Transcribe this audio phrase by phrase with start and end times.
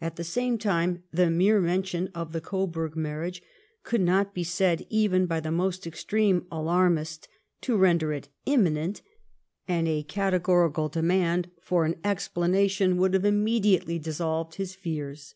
[0.00, 3.42] At the same time the mere mention of the Coburg marriage
[3.82, 7.26] could not be said, even by the most extreme alarmist,
[7.62, 9.02] to render it '^ imminent,"
[9.66, 15.34] and a categorical demand for an explanation would have iiAmediately dissolved his fears.